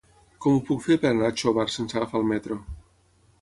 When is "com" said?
0.45-0.55